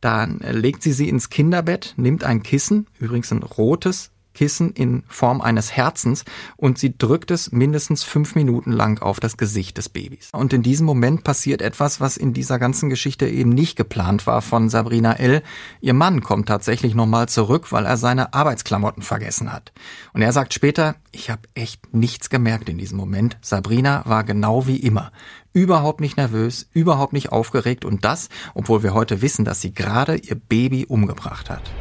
[0.00, 5.40] Dann legt sie sie ins Kinderbett, nimmt ein Kissen, übrigens ein rotes, Kissen in Form
[5.40, 6.24] eines Herzens
[6.56, 10.28] und sie drückt es mindestens fünf Minuten lang auf das Gesicht des Babys.
[10.32, 14.40] Und in diesem Moment passiert etwas, was in dieser ganzen Geschichte eben nicht geplant war
[14.40, 15.42] von Sabrina L.
[15.80, 19.72] Ihr Mann kommt tatsächlich nochmal zurück, weil er seine Arbeitsklamotten vergessen hat.
[20.12, 23.38] Und er sagt später, ich habe echt nichts gemerkt in diesem Moment.
[23.40, 25.10] Sabrina war genau wie immer
[25.52, 30.14] überhaupt nicht nervös, überhaupt nicht aufgeregt und das, obwohl wir heute wissen, dass sie gerade
[30.14, 31.72] ihr Baby umgebracht hat.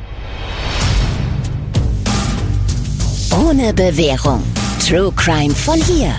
[3.37, 4.41] Ohne Bewährung.
[4.83, 6.15] True Crime von hier.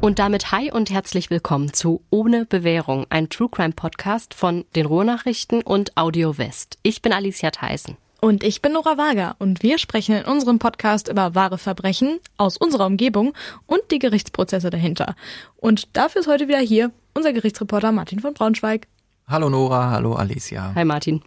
[0.00, 4.86] Und damit hi und herzlich willkommen zu Ohne Bewährung, ein True Crime Podcast von den
[4.86, 6.78] Ruhrnachrichten und Audio West.
[6.82, 7.98] Ich bin Alicia Theissen.
[8.22, 12.56] Und ich bin Nora Wager und wir sprechen in unserem Podcast über wahre Verbrechen aus
[12.56, 13.34] unserer Umgebung
[13.66, 15.16] und die Gerichtsprozesse dahinter.
[15.58, 18.88] Und dafür ist heute wieder hier unser Gerichtsreporter Martin von Braunschweig.
[19.28, 20.72] Hallo Nora, hallo Alicia.
[20.74, 21.20] Hi Martin.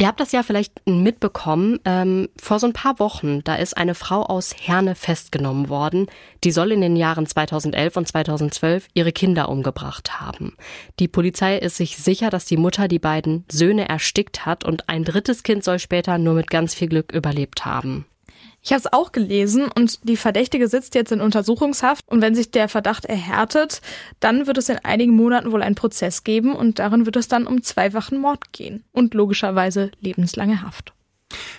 [0.00, 1.78] Ihr habt das ja vielleicht mitbekommen.
[1.84, 6.06] Ähm, vor so ein paar Wochen, da ist eine Frau aus Herne festgenommen worden.
[6.42, 10.56] Die soll in den Jahren 2011 und 2012 ihre Kinder umgebracht haben.
[10.98, 15.04] Die Polizei ist sich sicher, dass die Mutter die beiden Söhne erstickt hat und ein
[15.04, 18.04] drittes Kind soll später nur mit ganz viel Glück überlebt haben.
[18.64, 22.50] Ich habe es auch gelesen und die Verdächtige sitzt jetzt in Untersuchungshaft und wenn sich
[22.50, 23.82] der Verdacht erhärtet,
[24.20, 27.46] dann wird es in einigen Monaten wohl einen Prozess geben und darin wird es dann
[27.46, 30.94] um zweifachen Mord gehen und logischerweise lebenslange Haft.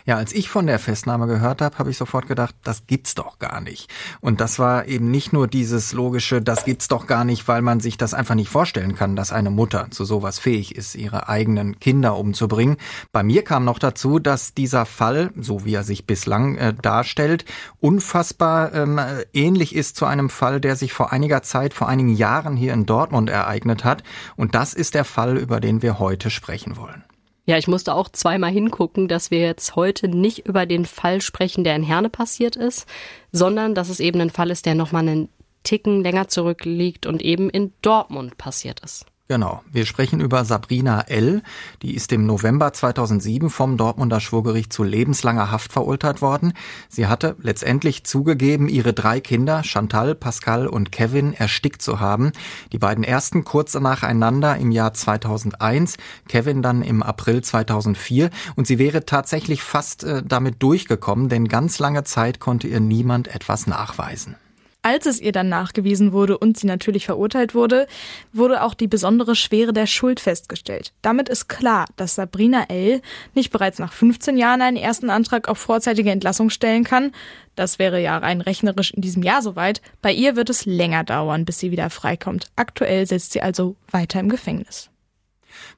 [0.05, 3.39] Ja, als ich von der Festnahme gehört habe, habe ich sofort gedacht, das gibt's doch
[3.39, 3.89] gar nicht.
[4.21, 7.79] Und das war eben nicht nur dieses logische, das gibt's doch gar nicht, weil man
[7.79, 11.79] sich das einfach nicht vorstellen kann, dass eine Mutter zu sowas fähig ist, ihre eigenen
[11.79, 12.77] Kinder umzubringen.
[13.11, 17.45] Bei mir kam noch dazu, dass dieser Fall, so wie er sich bislang äh, darstellt,
[17.79, 18.99] unfassbar ähm,
[19.33, 22.85] ähnlich ist zu einem Fall, der sich vor einiger Zeit, vor einigen Jahren hier in
[22.85, 24.03] Dortmund ereignet hat.
[24.35, 27.04] Und das ist der Fall, über den wir heute sprechen wollen.
[27.45, 31.63] Ja, ich musste auch zweimal hingucken, dass wir jetzt heute nicht über den Fall sprechen,
[31.63, 32.87] der in Herne passiert ist,
[33.31, 35.29] sondern dass es eben ein Fall ist, der nochmal einen
[35.63, 39.05] Ticken länger zurückliegt und eben in Dortmund passiert ist.
[39.27, 39.63] Genau.
[39.71, 41.41] Wir sprechen über Sabrina L.
[41.81, 46.53] Die ist im November 2007 vom Dortmunder Schwurgericht zu lebenslanger Haft verurteilt worden.
[46.89, 52.33] Sie hatte letztendlich zugegeben, ihre drei Kinder, Chantal, Pascal und Kevin, erstickt zu haben.
[52.71, 55.97] Die beiden ersten kurz nacheinander im Jahr 2001,
[56.27, 58.29] Kevin dann im April 2004.
[58.55, 63.27] Und sie wäre tatsächlich fast äh, damit durchgekommen, denn ganz lange Zeit konnte ihr niemand
[63.33, 64.35] etwas nachweisen.
[64.85, 67.87] Als es ihr dann nachgewiesen wurde und sie natürlich verurteilt wurde,
[68.33, 70.93] wurde auch die besondere Schwere der Schuld festgestellt.
[71.01, 73.01] Damit ist klar, dass Sabrina L.
[73.33, 77.13] nicht bereits nach 15 Jahren einen ersten Antrag auf vorzeitige Entlassung stellen kann.
[77.55, 79.81] Das wäre ja rein rechnerisch in diesem Jahr soweit.
[80.03, 82.51] Bei ihr wird es länger dauern, bis sie wieder freikommt.
[82.55, 84.91] Aktuell sitzt sie also weiter im Gefängnis.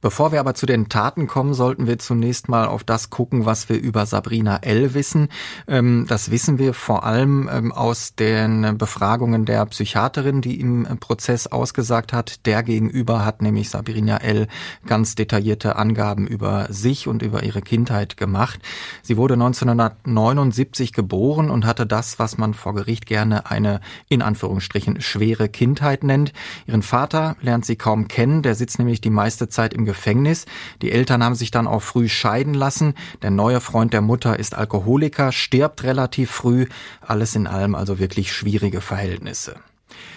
[0.01, 3.69] Bevor wir aber zu den Taten kommen, sollten wir zunächst mal auf das gucken, was
[3.69, 4.93] wir über Sabrina L.
[4.93, 5.29] wissen.
[5.67, 11.47] Ähm, das wissen wir vor allem ähm, aus den Befragungen der Psychiaterin, die im Prozess
[11.47, 12.45] ausgesagt hat.
[12.45, 14.47] Der gegenüber hat nämlich Sabrina L.
[14.85, 18.59] ganz detaillierte Angaben über sich und über ihre Kindheit gemacht.
[19.01, 25.01] Sie wurde 1979 geboren und hatte das, was man vor Gericht gerne eine in Anführungsstrichen
[25.01, 26.33] schwere Kindheit nennt.
[26.67, 30.45] Ihren Vater lernt sie kaum kennen, der sitzt nämlich die meiste Zeit im Gefängnis.
[30.83, 32.93] Die Eltern haben sich dann auch früh scheiden lassen.
[33.23, 36.67] Der neue Freund der Mutter ist Alkoholiker, stirbt relativ früh.
[37.01, 39.55] Alles in allem also wirklich schwierige Verhältnisse.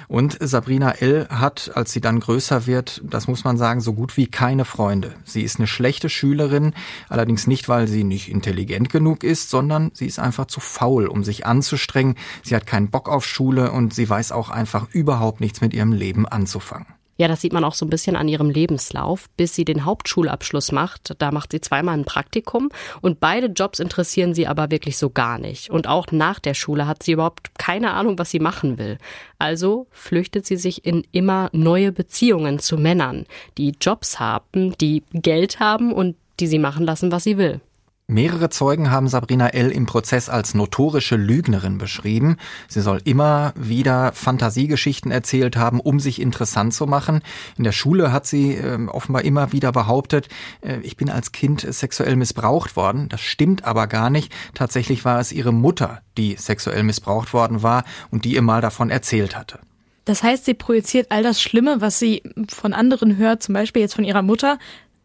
[0.08, 1.28] Und Sabrina L.
[1.31, 5.14] hat, als sie dann größer wird, das muss man sagen, so gut wie keine Freunde.
[5.25, 6.75] Sie ist eine schlechte Schülerin,
[7.08, 11.22] allerdings nicht, weil sie nicht intelligent genug ist, sondern sie ist einfach zu faul, um
[11.22, 12.16] sich anzustrengen.
[12.42, 15.92] Sie hat keinen Bock auf Schule und sie weiß auch einfach überhaupt nichts mit ihrem
[15.92, 16.87] Leben anzufangen.
[17.20, 20.72] Ja, das sieht man auch so ein bisschen an ihrem Lebenslauf, bis sie den Hauptschulabschluss
[20.72, 21.14] macht.
[21.19, 22.70] Da macht sie zweimal ein Praktikum
[23.03, 25.69] und beide Jobs interessieren sie aber wirklich so gar nicht.
[25.69, 28.97] Und auch nach der Schule hat sie überhaupt keine Ahnung, was sie machen will.
[29.38, 33.26] Also flüchtet sie sich in immer neue Beziehungen zu Männern,
[33.58, 37.61] die Jobs haben, die Geld haben und die sie machen lassen, was sie will.
[38.10, 39.70] Mehrere Zeugen haben Sabrina L.
[39.70, 42.38] im Prozess als notorische Lügnerin beschrieben.
[42.66, 47.22] Sie soll immer wieder Fantasiegeschichten erzählt haben, um sich interessant zu machen.
[47.56, 50.28] In der Schule hat sie äh, offenbar immer wieder behauptet,
[50.60, 53.08] äh, ich bin als Kind sexuell missbraucht worden.
[53.08, 54.32] Das stimmt aber gar nicht.
[54.54, 58.90] Tatsächlich war es ihre Mutter, die sexuell missbraucht worden war und die ihr mal davon
[58.90, 59.60] erzählt hatte.
[60.04, 63.94] Das heißt, sie projiziert all das Schlimme, was sie von anderen hört, zum Beispiel jetzt
[63.94, 64.58] von ihrer Mutter,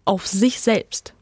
[0.05, 1.14] auf sich selbst.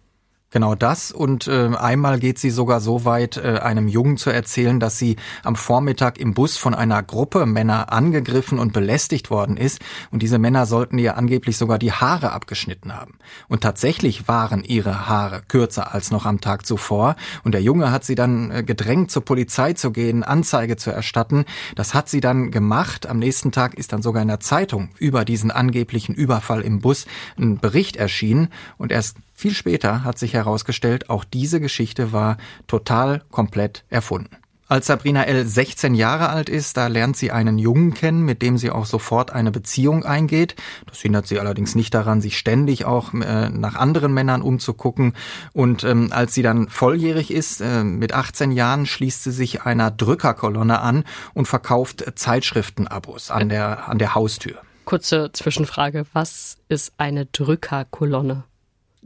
[0.53, 1.11] Genau das.
[1.11, 5.15] Und äh, einmal geht sie sogar so weit, äh, einem Jungen zu erzählen, dass sie
[5.41, 9.81] am Vormittag im Bus von einer Gruppe Männer angegriffen und belästigt worden ist.
[10.11, 13.17] Und diese Männer sollten ihr angeblich sogar die Haare abgeschnitten haben.
[13.47, 17.15] Und tatsächlich waren ihre Haare kürzer als noch am Tag zuvor.
[17.43, 21.45] Und der Junge hat sie dann äh, gedrängt, zur Polizei zu gehen, Anzeige zu erstatten.
[21.73, 23.07] Das hat sie dann gemacht.
[23.07, 27.07] Am nächsten Tag ist dann sogar in der Zeitung über diesen angeblichen Überfall im Bus
[27.39, 28.49] ein Bericht erschienen.
[28.77, 32.37] Und erst viel später hat sich herausgestellt, auch diese Geschichte war
[32.67, 34.37] total komplett erfunden.
[34.73, 35.45] Als Sabrina L.
[35.45, 39.31] 16 Jahre alt ist, da lernt sie einen Jungen kennen, mit dem sie auch sofort
[39.31, 40.55] eine Beziehung eingeht.
[40.87, 45.13] Das hindert sie allerdings nicht daran, sich ständig auch äh, nach anderen Männern umzugucken.
[45.51, 49.91] Und ähm, als sie dann volljährig ist, äh, mit 18 Jahren, schließt sie sich einer
[49.91, 51.03] Drückerkolonne an
[51.33, 54.55] und verkauft Zeitschriftenabos an der, an der Haustür.
[54.85, 56.05] Kurze Zwischenfrage.
[56.13, 58.45] Was ist eine Drückerkolonne?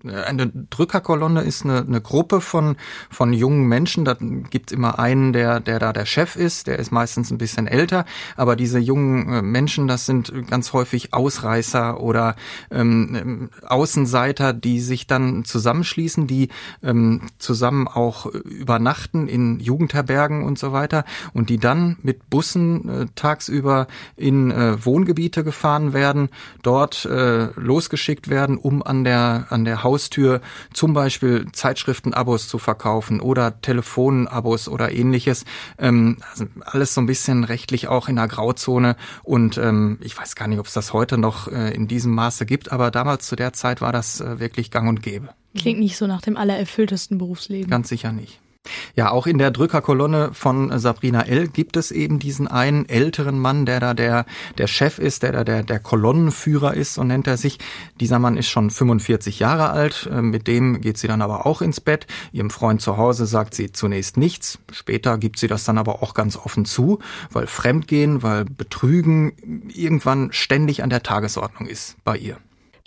[0.03, 2.75] Eine Drückerkolonne ist eine, eine Gruppe von,
[3.09, 4.05] von jungen Menschen.
[4.05, 6.67] Da gibt immer einen, der, der da der Chef ist.
[6.67, 8.05] Der ist meistens ein bisschen älter.
[8.35, 12.35] Aber diese jungen äh, Menschen, das sind ganz häufig Ausreißer oder
[12.71, 16.49] ähm, Außenseiter, die sich dann zusammenschließen, die
[16.83, 23.05] ähm, zusammen auch übernachten in Jugendherbergen und so weiter und die dann mit Bussen äh,
[23.15, 26.29] tagsüber in äh, Wohngebiete gefahren werden,
[26.63, 30.41] dort äh, losgeschickt werden, um an der, an der Haustür
[30.73, 35.45] zum Beispiel Zeitschriftenabos zu verkaufen oder Telefonabos oder ähnliches.
[35.79, 38.97] Ähm, also alles so ein bisschen rechtlich auch in der Grauzone.
[39.23, 42.45] Und ähm, ich weiß gar nicht, ob es das heute noch äh, in diesem Maße
[42.45, 45.29] gibt, aber damals zu der Zeit war das äh, wirklich gang und gäbe.
[45.55, 47.69] Klingt nicht so nach dem allererfülltesten Berufsleben.
[47.69, 48.41] Ganz sicher nicht.
[48.95, 51.47] Ja, auch in der Drückerkolonne von Sabrina L.
[51.47, 54.25] gibt es eben diesen einen älteren Mann, der da der,
[54.57, 57.59] der Chef ist, der da der, der Kolonnenführer ist, so nennt er sich.
[57.99, 60.09] Dieser Mann ist schon 45 Jahre alt.
[60.11, 62.07] Äh, mit dem geht sie dann aber auch ins Bett.
[62.31, 64.59] Ihrem Freund zu Hause sagt sie zunächst nichts.
[64.71, 66.99] Später gibt sie das dann aber auch ganz offen zu,
[67.31, 69.33] weil Fremdgehen, weil Betrügen
[69.73, 72.37] irgendwann ständig an der Tagesordnung ist bei ihr.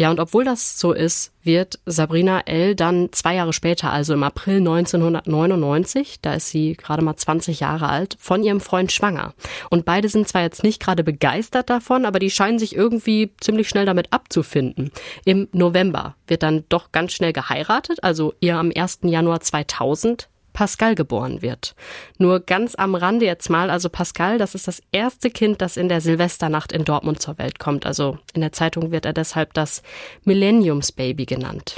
[0.00, 2.74] Ja, und obwohl das so ist, wird Sabrina L.
[2.74, 7.86] dann zwei Jahre später, also im April 1999, da ist sie gerade mal 20 Jahre
[7.90, 9.34] alt, von ihrem Freund schwanger.
[9.68, 13.68] Und beide sind zwar jetzt nicht gerade begeistert davon, aber die scheinen sich irgendwie ziemlich
[13.68, 14.90] schnell damit abzufinden.
[15.26, 19.00] Im November wird dann doch ganz schnell geheiratet, also ihr am 1.
[19.02, 21.74] Januar 2000 Pascal geboren wird.
[22.18, 25.88] Nur ganz am Rande jetzt mal, also Pascal, das ist das erste Kind, das in
[25.88, 27.86] der Silvesternacht in Dortmund zur Welt kommt.
[27.86, 29.82] Also in der Zeitung wird er deshalb das
[30.24, 31.76] Millenniumsbaby genannt.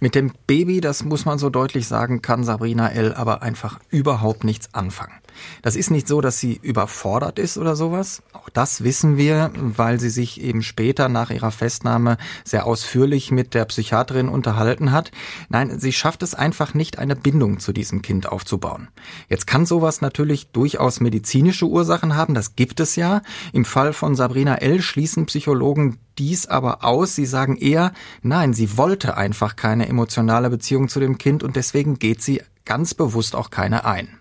[0.00, 3.14] Mit dem Baby, das muss man so deutlich sagen, kann Sabrina L.
[3.14, 5.14] aber einfach überhaupt nichts anfangen.
[5.62, 8.22] Das ist nicht so, dass sie überfordert ist oder sowas.
[8.32, 13.54] Auch das wissen wir, weil sie sich eben später nach ihrer Festnahme sehr ausführlich mit
[13.54, 15.10] der Psychiaterin unterhalten hat.
[15.48, 18.88] Nein, sie schafft es einfach nicht, eine Bindung zu diesem Kind aufzubauen.
[19.28, 23.22] Jetzt kann sowas natürlich durchaus medizinische Ursachen haben, das gibt es ja.
[23.52, 24.82] Im Fall von Sabrina L.
[24.82, 27.14] schließen Psychologen dies aber aus.
[27.14, 27.92] Sie sagen eher,
[28.22, 32.94] nein, sie wollte einfach keine emotionale Beziehung zu dem Kind und deswegen geht sie ganz
[32.94, 34.17] bewusst auch keine ein.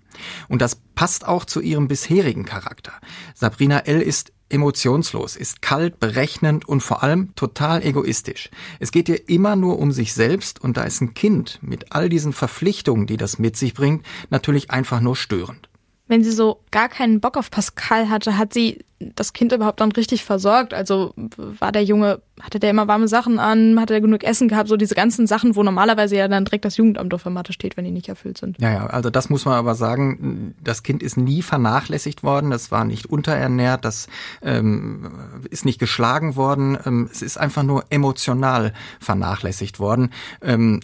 [0.47, 2.93] Und das passt auch zu ihrem bisherigen Charakter.
[3.35, 4.01] Sabrina L.
[4.01, 8.49] ist emotionslos, ist kalt, berechnend und vor allem total egoistisch.
[8.79, 12.07] Es geht ihr immer nur um sich selbst und da ist ein Kind mit all
[12.07, 15.67] diesen Verpflichtungen, die das mit sich bringt, natürlich einfach nur störend
[16.07, 19.91] wenn sie so gar keinen Bock auf Pascal hatte, hat sie das Kind überhaupt dann
[19.91, 20.73] richtig versorgt?
[20.73, 24.69] Also war der Junge, hatte der immer warme Sachen an, hatte er genug Essen gehabt,
[24.69, 27.77] so diese ganzen Sachen, wo normalerweise ja dann direkt das Jugendamt auf der Matte steht,
[27.77, 28.59] wenn die nicht erfüllt sind.
[28.59, 32.71] Ja, ja, also das muss man aber sagen, das Kind ist nie vernachlässigt worden, das
[32.71, 34.07] war nicht unterernährt, das
[34.41, 35.11] ähm,
[35.51, 40.09] ist nicht geschlagen worden, ähm, es ist einfach nur emotional vernachlässigt worden.
[40.41, 40.79] Ähm,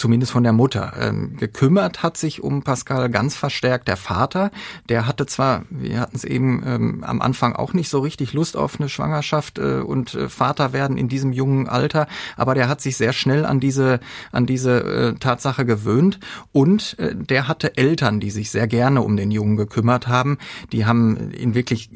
[0.00, 0.94] zumindest von der Mutter.
[0.98, 4.50] Ähm, gekümmert hat sich um Pascal ganz verstärkt der Vater.
[4.88, 8.56] Der hatte zwar, wir hatten es eben ähm, am Anfang auch nicht so richtig Lust
[8.56, 12.80] auf eine Schwangerschaft äh, und äh, Vater werden in diesem jungen Alter, aber der hat
[12.80, 14.00] sich sehr schnell an diese
[14.32, 16.18] an diese äh, Tatsache gewöhnt
[16.50, 20.38] und äh, der hatte Eltern, die sich sehr gerne um den Jungen gekümmert haben.
[20.72, 21.90] Die haben ihn wirklich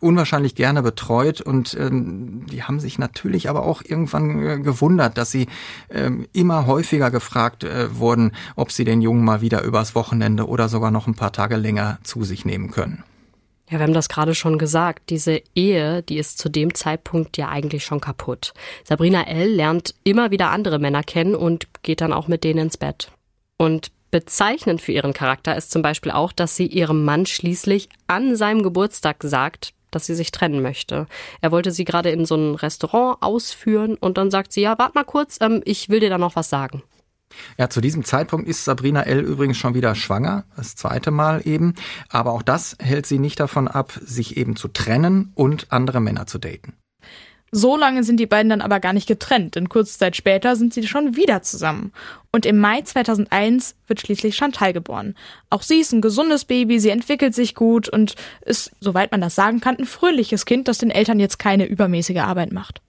[0.00, 5.30] unwahrscheinlich gerne betreut und ähm, die haben sich natürlich aber auch irgendwann äh, gewundert, dass
[5.30, 5.46] sie
[5.90, 10.68] ähm, immer häufiger gefragt äh, wurden, ob sie den Jungen mal wieder übers Wochenende oder
[10.68, 13.04] sogar noch ein paar Tage länger zu sich nehmen können.
[13.70, 15.10] Ja, wir haben das gerade schon gesagt.
[15.10, 18.54] Diese Ehe, die ist zu dem Zeitpunkt ja eigentlich schon kaputt.
[18.84, 19.50] Sabrina L.
[19.50, 23.12] lernt immer wieder andere Männer kennen und geht dann auch mit denen ins Bett.
[23.58, 28.36] Und Bezeichnend für ihren Charakter ist zum Beispiel auch, dass sie ihrem Mann schließlich an
[28.36, 31.06] seinem Geburtstag sagt, dass sie sich trennen möchte.
[31.40, 34.94] Er wollte sie gerade in so ein Restaurant ausführen und dann sagt sie, ja, warte
[34.94, 36.82] mal kurz, ähm, ich will dir da noch was sagen.
[37.58, 39.20] Ja, zu diesem Zeitpunkt ist Sabrina L.
[39.20, 41.74] übrigens schon wieder schwanger, das zweite Mal eben.
[42.08, 46.26] Aber auch das hält sie nicht davon ab, sich eben zu trennen und andere Männer
[46.26, 46.74] zu daten.
[47.50, 50.74] So lange sind die beiden dann aber gar nicht getrennt, denn kurze Zeit später sind
[50.74, 51.92] sie schon wieder zusammen.
[52.30, 55.14] Und im Mai 2001 wird schließlich Chantal geboren.
[55.48, 59.34] Auch sie ist ein gesundes Baby, sie entwickelt sich gut und ist, soweit man das
[59.34, 62.82] sagen kann, ein fröhliches Kind, das den Eltern jetzt keine übermäßige Arbeit macht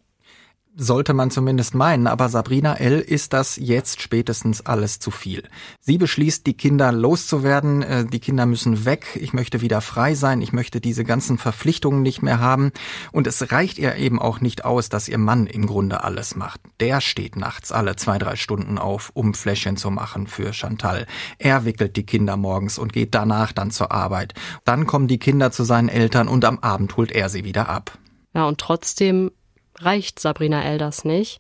[0.80, 3.00] sollte man zumindest meinen, aber Sabrina L.
[3.00, 5.44] ist das jetzt spätestens alles zu viel.
[5.82, 10.42] Sie beschließt, die Kinder loszuwerden, äh, die Kinder müssen weg, ich möchte wieder frei sein,
[10.42, 12.72] ich möchte diese ganzen Verpflichtungen nicht mehr haben
[13.12, 16.62] und es reicht ihr eben auch nicht aus, dass ihr Mann im Grunde alles macht.
[16.80, 21.06] Der steht nachts alle zwei, drei Stunden auf, um Fläschchen zu machen für Chantal.
[21.38, 24.34] Er wickelt die Kinder morgens und geht danach dann zur Arbeit.
[24.64, 27.98] Dann kommen die Kinder zu seinen Eltern und am Abend holt er sie wieder ab.
[28.34, 29.32] Ja, und trotzdem
[29.80, 31.40] reicht Sabrina Elders nicht.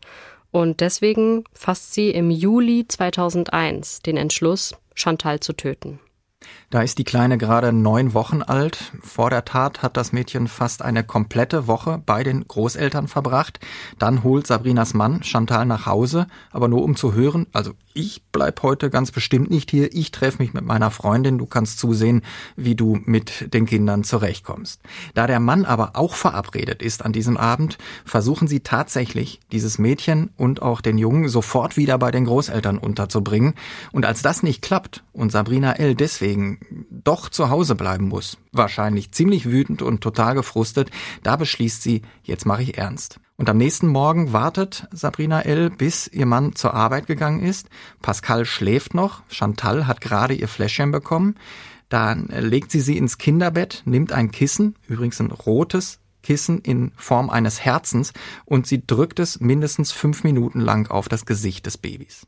[0.52, 6.00] Und deswegen fasst sie im Juli 2001 den Entschluss, Chantal zu töten.
[6.70, 8.92] Da ist die Kleine gerade neun Wochen alt.
[9.02, 13.60] Vor der Tat hat das Mädchen fast eine komplette Woche bei den Großeltern verbracht.
[13.98, 18.62] Dann holt Sabrinas Mann Chantal nach Hause, aber nur um zu hören, also ich bleib
[18.62, 22.22] heute ganz bestimmt nicht hier, ich treffe mich mit meiner Freundin, du kannst zusehen,
[22.56, 24.80] wie du mit den Kindern zurechtkommst.
[25.16, 30.30] Da der Mann aber auch verabredet ist an diesem Abend, versuchen sie tatsächlich, dieses Mädchen
[30.38, 33.56] und auch den Jungen sofort wieder bei den Großeltern unterzubringen.
[33.92, 35.96] Und als das nicht klappt und Sabrina L.
[35.96, 36.39] deswegen
[36.90, 40.92] doch zu Hause bleiben muss, wahrscheinlich ziemlich wütend und total gefrustet,
[41.24, 43.20] da beschließt sie, jetzt mache ich ernst.
[43.38, 47.70] Und am nächsten Morgen wartet Sabrina L., bis ihr Mann zur Arbeit gegangen ist.
[48.02, 51.36] Pascal schläft noch, Chantal hat gerade ihr Fläschchen bekommen.
[51.88, 57.30] Dann legt sie sie ins Kinderbett, nimmt ein Kissen, übrigens ein rotes Kissen in Form
[57.30, 58.14] eines Herzens,
[58.46, 62.28] und sie drückt es mindestens fünf Minuten lang auf das Gesicht des Babys.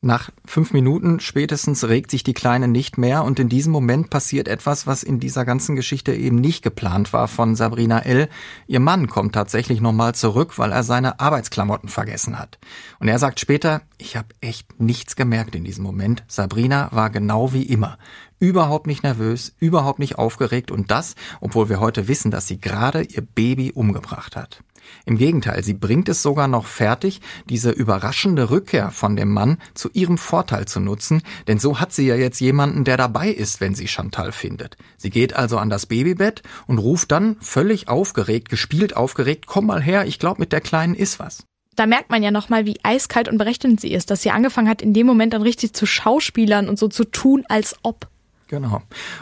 [0.00, 4.46] Nach fünf Minuten spätestens regt sich die Kleine nicht mehr und in diesem Moment passiert
[4.46, 8.28] etwas, was in dieser ganzen Geschichte eben nicht geplant war von Sabrina L.
[8.68, 12.60] Ihr Mann kommt tatsächlich nochmal zurück, weil er seine Arbeitsklamotten vergessen hat.
[13.00, 16.22] Und er sagt später, ich habe echt nichts gemerkt in diesem Moment.
[16.28, 17.98] Sabrina war genau wie immer.
[18.38, 23.02] Überhaupt nicht nervös, überhaupt nicht aufgeregt und das, obwohl wir heute wissen, dass sie gerade
[23.02, 24.62] ihr Baby umgebracht hat.
[25.06, 29.90] Im Gegenteil, sie bringt es sogar noch fertig, diese überraschende Rückkehr von dem Mann zu
[29.92, 33.74] ihrem Vorteil zu nutzen, denn so hat sie ja jetzt jemanden, der dabei ist, wenn
[33.74, 34.76] sie Chantal findet.
[34.96, 39.82] Sie geht also an das Babybett und ruft dann völlig aufgeregt, gespielt aufgeregt, komm mal
[39.82, 41.44] her, ich glaube mit der Kleinen ist was
[41.78, 44.82] da merkt man ja nochmal, wie eiskalt und berechnend sie ist, dass sie angefangen hat,
[44.82, 48.08] in dem Moment dann richtig zu Schauspielern und so zu tun, als ob.
[48.48, 48.80] Genau.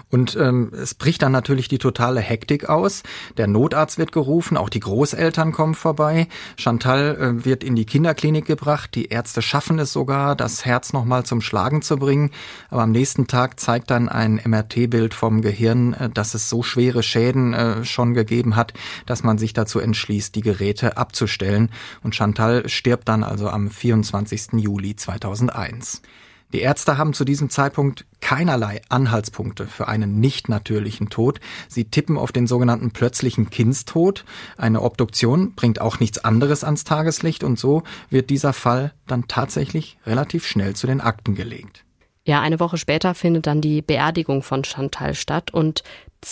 [0.09, 3.03] Und ähm, es bricht dann natürlich die totale Hektik aus.
[3.37, 6.29] Der Notarzt wird gerufen, auch die Großeltern kommen vorbei.
[6.57, 8.95] Chantal äh, wird in die Kinderklinik gebracht.
[8.95, 12.31] Die Ärzte schaffen es sogar, das Herz nochmal zum Schlagen zu bringen.
[12.71, 17.03] Aber am nächsten Tag zeigt dann ein MRT-Bild vom Gehirn, äh, dass es so schwere
[17.03, 18.75] Schäden äh, schon gegeben hat,
[19.07, 21.71] dass man sich dazu entschließt, die Geräte abzustellen.
[22.05, 24.53] Und Chantal stirbt dann also am 24.
[24.53, 26.01] Juli 2001.
[26.53, 31.41] Die Ärzte haben zu diesem Zeitpunkt keinerlei Anhaltspunkte für einen nicht natürlichen Tod.
[31.69, 34.25] Sie tippen auf den sogenannten plötzlichen Kindstod.
[34.57, 39.99] Eine Obduktion bringt auch nichts anderes ans Tageslicht und so wird dieser Fall dann tatsächlich
[40.07, 41.85] relativ schnell zu den Akten gelegt.
[42.25, 45.83] Ja, eine Woche später findet dann die Beerdigung von Chantal statt und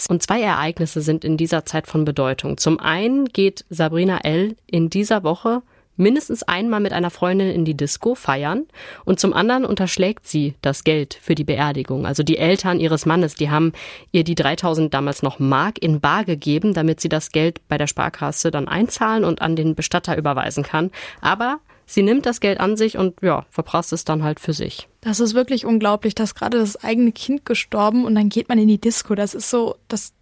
[0.09, 2.57] und zwei Ereignisse sind in dieser Zeit von Bedeutung.
[2.57, 4.57] Zum einen geht Sabrina L.
[4.67, 5.63] in dieser Woche
[5.97, 8.67] mindestens einmal mit einer Freundin in die Disco feiern
[9.05, 12.07] und zum anderen unterschlägt sie das Geld für die Beerdigung.
[12.07, 13.73] Also die Eltern ihres Mannes, die haben
[14.13, 17.87] ihr die 3000 damals noch Mark in Bar gegeben, damit sie das Geld bei der
[17.87, 20.91] Sparkasse dann einzahlen und an den Bestatter überweisen kann.
[21.21, 24.89] Aber sie nimmt das Geld an sich und ja, verprasst es dann halt für sich.
[25.01, 28.69] Das ist wirklich unglaublich, dass gerade das eigene Kind gestorben und dann geht man in
[28.69, 29.15] die Disco.
[29.15, 30.13] Das ist so, das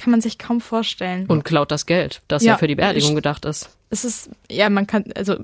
[0.00, 1.26] kann man sich kaum vorstellen.
[1.26, 4.70] Und klaut das Geld, das ja, ja für die Beerdigung gedacht ist es ist, ja,
[4.70, 5.36] man kann, also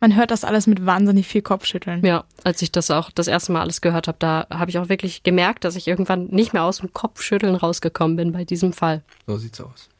[0.00, 2.04] man hört das alles mit wahnsinnig viel Kopfschütteln.
[2.04, 4.88] Ja, als ich das auch das erste Mal alles gehört habe, da habe ich auch
[4.88, 9.02] wirklich gemerkt, dass ich irgendwann nicht mehr aus dem Kopfschütteln rausgekommen bin bei diesem Fall.
[9.26, 9.90] So sieht's aus.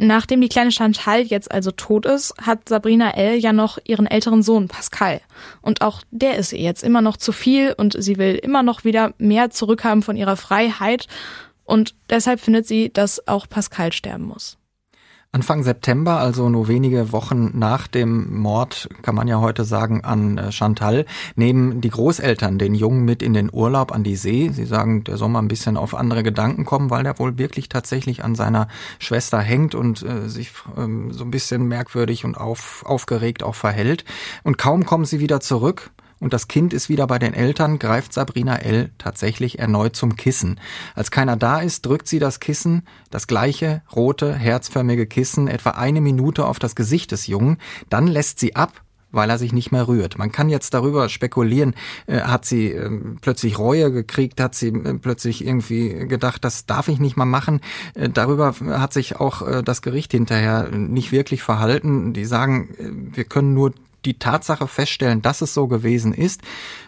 [0.00, 3.36] Nachdem die kleine Chantal jetzt also tot ist, hat Sabrina L.
[3.36, 5.20] ja noch ihren älteren Sohn Pascal.
[5.60, 8.84] Und auch der ist ihr jetzt immer noch zu viel und sie will immer noch
[8.84, 11.08] wieder mehr zurückhaben von ihrer Freiheit.
[11.68, 14.56] Und deshalb findet sie, dass auch Pascal sterben muss.
[15.32, 20.38] Anfang September, also nur wenige Wochen nach dem Mord, kann man ja heute sagen, an
[20.38, 21.04] äh, Chantal,
[21.36, 24.48] nehmen die Großeltern den Jungen mit in den Urlaub an die See.
[24.50, 27.68] Sie sagen, der soll mal ein bisschen auf andere Gedanken kommen, weil der wohl wirklich
[27.68, 32.82] tatsächlich an seiner Schwester hängt und äh, sich ähm, so ein bisschen merkwürdig und auf,
[32.86, 34.06] aufgeregt auch verhält.
[34.42, 38.12] Und kaum kommen sie wieder zurück, und das Kind ist wieder bei den Eltern, greift
[38.12, 38.90] Sabrina L.
[38.98, 40.60] tatsächlich erneut zum Kissen.
[40.94, 46.00] Als keiner da ist, drückt sie das Kissen, das gleiche rote, herzförmige Kissen, etwa eine
[46.00, 47.58] Minute auf das Gesicht des Jungen,
[47.88, 50.18] dann lässt sie ab weil er sich nicht mehr rührt.
[50.18, 51.74] Man kann jetzt darüber spekulieren,
[52.06, 56.88] äh, hat sie äh, plötzlich Reue gekriegt, hat sie äh, plötzlich irgendwie gedacht, das darf
[56.88, 57.60] ich nicht mal machen.
[57.94, 62.12] Äh, darüber hat sich auch äh, das Gericht hinterher nicht wirklich verhalten.
[62.12, 63.72] Die sagen, äh, wir können nur
[64.04, 66.42] die Tatsache feststellen, dass es so gewesen ist.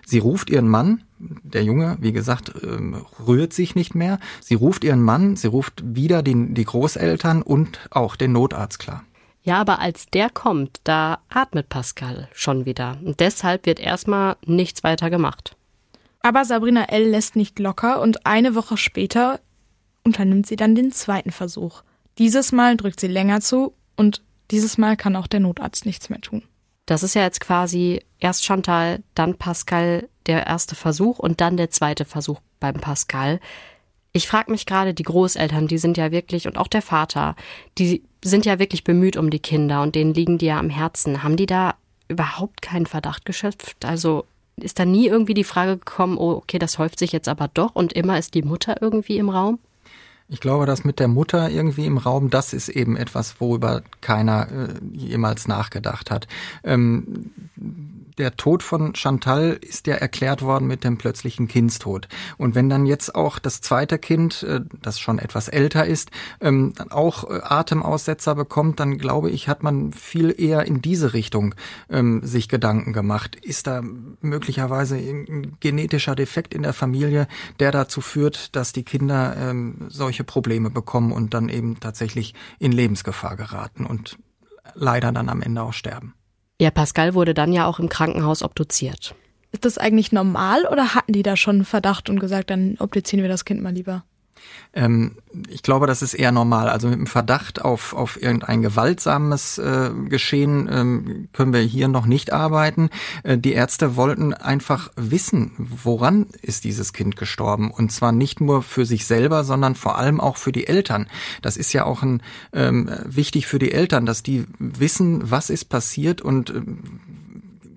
[0.05, 4.19] Sie ruft ihren Mann, der Junge, wie gesagt, ähm, rührt sich nicht mehr.
[4.41, 9.05] Sie ruft ihren Mann, sie ruft wieder die, die Großeltern und auch den Notarzt klar.
[9.43, 12.99] Ja, aber als der kommt, da atmet Pascal schon wieder.
[13.03, 15.57] Und deshalb wird erstmal nichts weiter gemacht.
[16.23, 17.09] Aber Sabrina L.
[17.09, 19.41] lässt nicht locker und eine Woche später
[20.05, 21.83] unternimmt sie dann den zweiten Versuch.
[22.19, 26.21] Dieses Mal drückt sie länger zu und dieses Mal kann auch der Notarzt nichts mehr
[26.21, 26.43] tun.
[26.91, 31.71] Das ist ja jetzt quasi erst Chantal, dann Pascal der erste Versuch und dann der
[31.71, 33.39] zweite Versuch beim Pascal.
[34.11, 37.37] Ich frage mich gerade, die Großeltern, die sind ja wirklich, und auch der Vater,
[37.79, 41.23] die sind ja wirklich bemüht um die Kinder und denen liegen die ja am Herzen.
[41.23, 41.77] Haben die da
[42.09, 43.85] überhaupt keinen Verdacht geschöpft?
[43.85, 44.25] Also
[44.57, 47.77] ist da nie irgendwie die Frage gekommen, oh, okay, das häuft sich jetzt aber doch
[47.77, 49.61] und immer ist die Mutter irgendwie im Raum?
[50.33, 54.47] Ich glaube, das mit der Mutter irgendwie im Raum, das ist eben etwas, worüber keiner
[54.49, 56.29] äh, jemals nachgedacht hat.
[56.63, 57.33] Ähm,
[58.21, 62.07] der Tod von Chantal ist ja erklärt worden mit dem plötzlichen Kindstod.
[62.37, 66.11] Und wenn dann jetzt auch das zweite Kind, äh, das schon etwas älter ist,
[66.41, 71.55] ähm, auch äh, Atemaussetzer bekommt, dann glaube ich, hat man viel eher in diese Richtung
[71.89, 73.37] ähm, sich Gedanken gemacht.
[73.37, 73.83] Ist da
[74.21, 77.27] möglicherweise ein genetischer Defekt in der Familie,
[77.59, 79.87] der dazu führt, dass die Kinder ähm,
[80.21, 84.19] solche Probleme bekommen und dann eben tatsächlich in Lebensgefahr geraten und
[84.75, 86.15] leider dann am Ende auch sterben?
[86.61, 89.15] Ja, Pascal wurde dann ja auch im Krankenhaus obduziert.
[89.53, 93.23] Ist das eigentlich normal oder hatten die da schon einen Verdacht und gesagt, dann obduzieren
[93.23, 94.05] wir das Kind mal lieber?
[94.73, 95.17] Ähm,
[95.49, 96.69] ich glaube, das ist eher normal.
[96.69, 102.07] Also mit dem Verdacht auf, auf irgendein gewaltsames äh, Geschehen ähm, können wir hier noch
[102.07, 102.91] nicht arbeiten.
[103.23, 107.71] Äh, die Ärzte wollten einfach wissen, woran ist dieses Kind gestorben.
[107.71, 111.09] Und zwar nicht nur für sich selber, sondern vor allem auch für die Eltern.
[111.43, 115.65] Das ist ja auch ein, ähm, wichtig für die Eltern, dass die wissen, was ist
[115.65, 116.63] passiert und äh,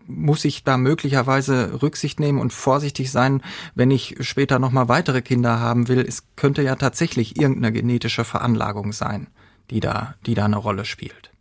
[0.07, 3.41] muss ich da möglicherweise Rücksicht nehmen und vorsichtig sein,
[3.75, 6.01] wenn ich später nochmal weitere Kinder haben will.
[6.07, 9.27] Es könnte ja tatsächlich irgendeine genetische Veranlagung sein,
[9.69, 11.31] die da, die da eine Rolle spielt.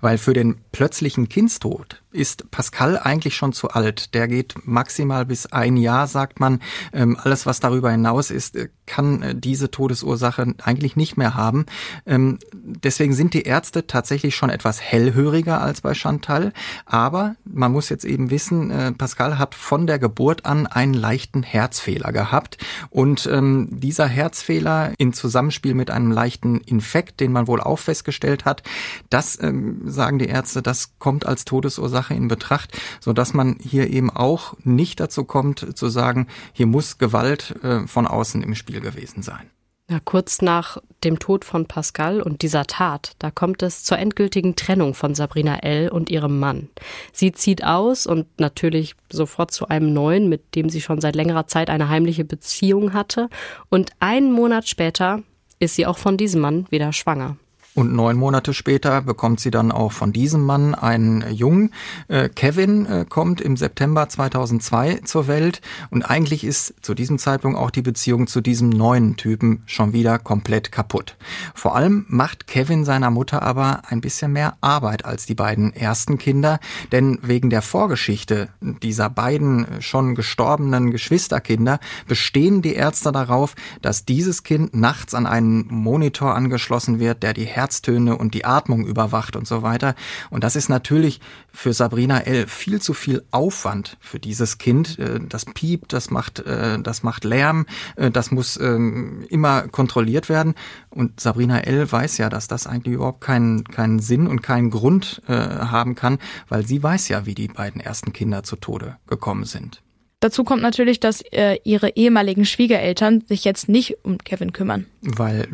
[0.00, 4.14] Weil für den plötzlichen Kindstod ist Pascal eigentlich schon zu alt.
[4.14, 6.60] Der geht maximal bis ein Jahr, sagt man.
[6.92, 11.66] Ähm, alles, was darüber hinaus ist, äh, kann äh, diese Todesursache eigentlich nicht mehr haben.
[12.06, 16.52] Ähm, deswegen sind die Ärzte tatsächlich schon etwas hellhöriger als bei Chantal.
[16.86, 21.42] Aber man muss jetzt eben wissen, äh, Pascal hat von der Geburt an einen leichten
[21.42, 22.58] Herzfehler gehabt.
[22.90, 28.44] Und ähm, dieser Herzfehler in Zusammenspiel mit einem leichten Infekt, den man wohl auch festgestellt
[28.44, 28.62] hat,
[29.10, 33.90] das, sagen die Ärzte, das kommt als Todesursache Sache in Betracht, so dass man hier
[33.90, 38.80] eben auch nicht dazu kommt zu sagen, hier muss Gewalt äh, von außen im Spiel
[38.80, 39.50] gewesen sein.
[39.90, 44.56] Ja, kurz nach dem Tod von Pascal und dieser Tat, da kommt es zur endgültigen
[44.56, 45.90] Trennung von Sabrina L.
[45.90, 46.70] und ihrem Mann.
[47.12, 51.46] Sie zieht aus und natürlich sofort zu einem neuen, mit dem sie schon seit längerer
[51.48, 53.28] Zeit eine heimliche Beziehung hatte.
[53.68, 55.22] Und einen Monat später
[55.58, 57.36] ist sie auch von diesem Mann wieder schwanger.
[57.74, 61.72] Und neun Monate später bekommt sie dann auch von diesem Mann einen Jungen.
[62.06, 65.60] Äh, Kevin äh, kommt im September 2002 zur Welt
[65.90, 70.20] und eigentlich ist zu diesem Zeitpunkt auch die Beziehung zu diesem neuen Typen schon wieder
[70.20, 71.16] komplett kaputt.
[71.52, 76.16] Vor allem macht Kevin seiner Mutter aber ein bisschen mehr Arbeit als die beiden ersten
[76.16, 76.60] Kinder,
[76.92, 84.44] denn wegen der Vorgeschichte dieser beiden schon gestorbenen Geschwisterkinder bestehen die Ärzte darauf, dass dieses
[84.44, 89.46] Kind nachts an einen Monitor angeschlossen wird, der die Herztöne und die Atmung überwacht und
[89.46, 89.94] so weiter.
[90.28, 92.46] Und das ist natürlich für Sabrina L.
[92.46, 94.98] viel zu viel Aufwand für dieses Kind.
[94.98, 97.64] Äh, das piept, das macht, äh, das macht Lärm,
[97.96, 100.54] äh, das muss ähm, immer kontrolliert werden.
[100.90, 101.90] Und Sabrina L.
[101.90, 106.66] weiß ja, dass das eigentlich überhaupt keinen, keinen Sinn und keinen Grund haben kann, weil
[106.66, 109.83] sie weiß ja, wie die beiden ersten Kinder zu Tode gekommen sind.
[110.24, 114.86] Dazu kommt natürlich, dass äh, ihre ehemaligen Schwiegereltern sich jetzt nicht um Kevin kümmern.
[115.02, 115.46] Weil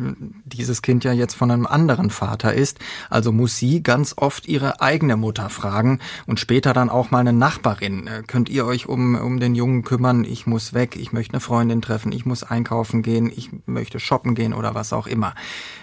[0.45, 2.79] dieses Kind ja jetzt von einem anderen Vater ist,
[3.09, 7.33] also muss sie ganz oft ihre eigene Mutter fragen und später dann auch mal eine
[7.33, 8.07] Nachbarin.
[8.07, 10.23] Äh, könnt ihr euch um, um den Jungen kümmern?
[10.23, 14.35] Ich muss weg, ich möchte eine Freundin treffen, ich muss einkaufen gehen, ich möchte shoppen
[14.35, 15.35] gehen oder was auch immer.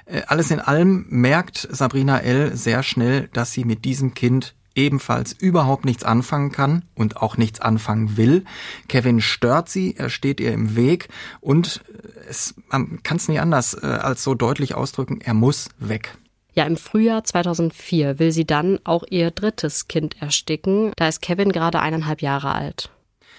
[0.07, 2.57] Äh, alles in allem merkt Sabrina L.
[2.57, 7.61] sehr schnell, dass sie mit diesem Kind ebenfalls überhaupt nichts anfangen kann und auch nichts
[7.61, 8.45] anfangen will.
[8.87, 11.09] Kevin stört sie, er steht ihr im Weg
[11.41, 11.83] und
[12.29, 16.17] es, man kann es nicht anders äh, als so deutlich ausdrücken, er muss weg.
[16.55, 20.93] Ja, im Frühjahr 2004 will sie dann auch ihr drittes Kind ersticken.
[20.97, 22.91] Da ist Kevin gerade eineinhalb Jahre alt.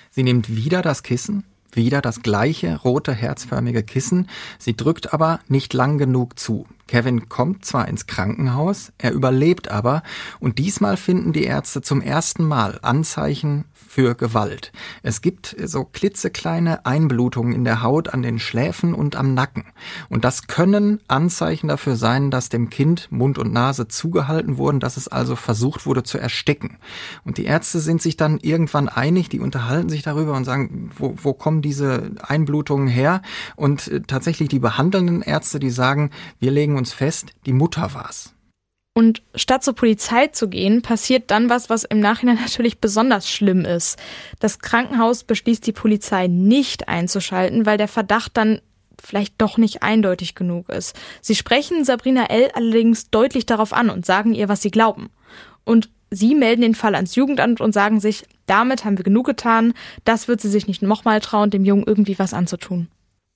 [0.10, 4.30] Sie nimmt wieder das Kissen, wieder das gleiche rote herzförmige Kissen.
[4.58, 6.66] Sie drückt aber nicht lang genug zu.
[6.90, 10.02] Kevin kommt zwar ins Krankenhaus, er überlebt aber
[10.40, 14.72] und diesmal finden die Ärzte zum ersten Mal Anzeichen für Gewalt.
[15.04, 19.66] Es gibt so klitzekleine Einblutungen in der Haut an den Schläfen und am Nacken.
[20.10, 24.98] Und das können Anzeichen dafür sein, dass dem Kind Mund und Nase zugehalten wurden, dass
[24.98, 26.78] es also versucht wurde zu ersticken.
[27.24, 31.14] Und die Ärzte sind sich dann irgendwann einig, die unterhalten sich darüber und sagen, wo,
[31.22, 33.22] wo kommen diese Einblutungen her?
[33.56, 38.34] Und äh, tatsächlich die behandelnden Ärzte, die sagen, wir legen uns fest, die Mutter war's.
[38.96, 43.64] Und statt zur Polizei zu gehen, passiert dann was, was im Nachhinein natürlich besonders schlimm
[43.64, 44.00] ist.
[44.40, 48.62] Das Krankenhaus beschließt, die Polizei nicht einzuschalten, weil der Verdacht dann
[49.02, 51.00] vielleicht doch nicht eindeutig genug ist.
[51.22, 52.50] Sie sprechen Sabrina L.
[52.54, 55.10] allerdings deutlich darauf an und sagen ihr, was sie glauben.
[55.64, 59.74] Und sie melden den Fall ans Jugendamt und sagen sich, damit haben wir genug getan,
[60.04, 62.90] das wird sie sich nicht nochmal trauen, dem Jungen irgendwie was anzutun.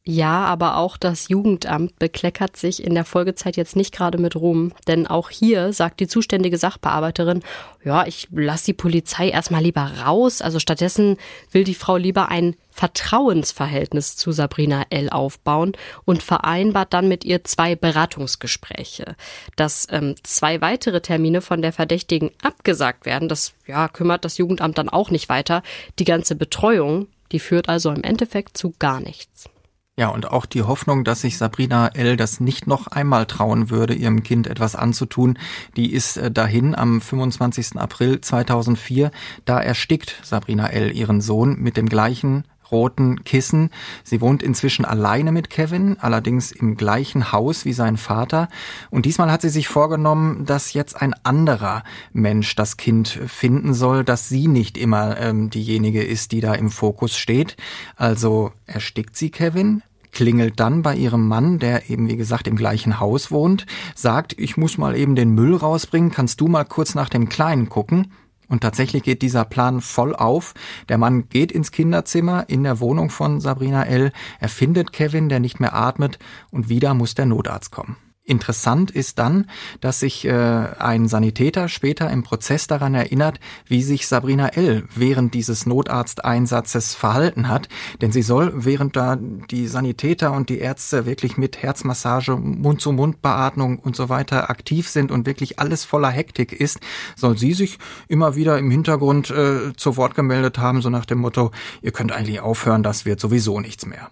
[0.05, 4.73] Ja, aber auch das Jugendamt bekleckert sich in der Folgezeit jetzt nicht gerade mit Ruhm.
[4.85, 7.41] Denn auch hier sagt die zuständige Sachbearbeiterin,
[7.85, 10.41] ja, ich lasse die Polizei erstmal lieber raus.
[10.41, 11.15] Also stattdessen
[11.53, 15.09] will die Frau lieber ein Vertrauensverhältnis zu Sabrina L.
[15.09, 15.71] aufbauen
[16.03, 19.15] und vereinbart dann mit ihr zwei Beratungsgespräche.
[19.55, 24.77] Dass ähm, zwei weitere Termine von der Verdächtigen abgesagt werden, das ja, kümmert das Jugendamt
[24.77, 25.63] dann auch nicht weiter.
[25.97, 29.49] Die ganze Betreuung, die führt also im Endeffekt zu gar nichts.
[29.95, 32.17] Ja, und auch die Hoffnung, dass sich Sabrina L.
[32.17, 35.37] das nicht noch einmal trauen würde, ihrem Kind etwas anzutun,
[35.77, 37.77] die ist äh, dahin am 25.
[37.77, 39.11] April 2004.
[39.45, 40.91] Da erstickt Sabrina L.
[40.91, 43.69] ihren Sohn mit dem gleichen roten Kissen.
[44.03, 48.49] Sie wohnt inzwischen alleine mit Kevin, allerdings im gleichen Haus wie sein Vater.
[48.89, 54.03] Und diesmal hat sie sich vorgenommen, dass jetzt ein anderer Mensch das Kind finden soll,
[54.03, 57.55] dass sie nicht immer ähm, diejenige ist, die da im Fokus steht.
[57.95, 59.81] Also erstickt sie Kevin,
[60.13, 64.55] klingelt dann bei ihrem Mann, der eben wie gesagt im gleichen Haus wohnt, sagt, ich
[64.55, 68.11] muss mal eben den Müll rausbringen, kannst du mal kurz nach dem Kleinen gucken?
[68.53, 70.53] Und tatsächlich geht dieser Plan voll auf.
[70.87, 74.11] Der Mann geht ins Kinderzimmer in der Wohnung von Sabrina L.
[74.39, 76.19] Er findet Kevin, der nicht mehr atmet,
[76.51, 77.97] und wieder muss der Notarzt kommen.
[78.25, 79.49] Interessant ist dann,
[79.81, 84.87] dass sich äh, ein Sanitäter später im Prozess daran erinnert, wie sich Sabrina L.
[84.95, 87.67] während dieses Notarzteinsatzes verhalten hat.
[88.01, 93.97] Denn sie soll, während da die Sanitäter und die Ärzte wirklich mit Herzmassage, Mund-zu-Mund-Beatmung und
[93.97, 96.79] so weiter aktiv sind und wirklich alles voller Hektik ist,
[97.17, 101.19] soll sie sich immer wieder im Hintergrund äh, zu Wort gemeldet haben, so nach dem
[101.19, 104.09] Motto, ihr könnt eigentlich aufhören, das wird sowieso nichts mehr.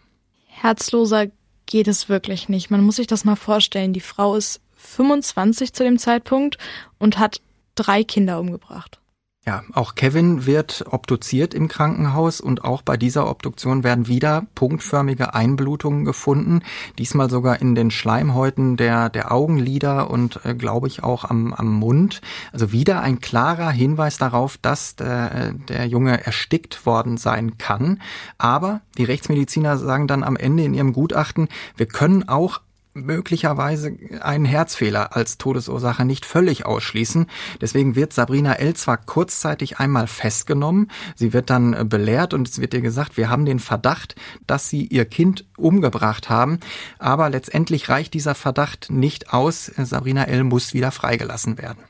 [0.48, 1.28] Herzloser
[1.72, 2.70] geht es wirklich nicht.
[2.70, 3.94] Man muss sich das mal vorstellen.
[3.94, 6.58] Die Frau ist 25 zu dem Zeitpunkt
[7.00, 7.42] und hat
[7.76, 9.01] drei Kinder umgebracht.
[9.44, 15.34] Ja, auch Kevin wird obduziert im Krankenhaus und auch bei dieser Obduktion werden wieder punktförmige
[15.34, 16.62] Einblutungen gefunden.
[17.00, 21.74] Diesmal sogar in den Schleimhäuten der, der Augenlider und äh, glaube ich auch am, am
[21.74, 22.22] Mund.
[22.54, 28.00] Also wieder ein klarer Hinweis darauf, dass der, der Junge erstickt worden sein kann.
[28.38, 32.62] Aber die Rechtsmediziner sagen dann am Ende in ihrem Gutachten, wir können auch
[32.94, 37.28] möglicherweise einen Herzfehler als Todesursache nicht völlig ausschließen.
[37.60, 38.74] Deswegen wird Sabrina L.
[38.76, 43.30] zwar kurzzeitig einmal festgenommen, sie wird dann äh, belehrt und es wird ihr gesagt, wir
[43.30, 44.16] haben den Verdacht,
[44.48, 46.60] dass sie ihr Kind umgebracht haben,
[47.00, 49.72] aber letztendlich reicht dieser Verdacht nicht aus.
[49.78, 50.44] Sabrina L.
[50.44, 51.84] muss wieder freigelassen werden.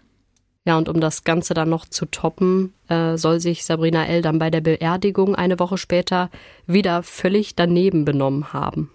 [0.66, 4.22] Ja, und um das Ganze dann noch zu toppen, äh, soll sich Sabrina L.
[4.22, 6.30] dann bei der Beerdigung eine Woche später
[6.68, 8.92] wieder völlig daneben benommen haben.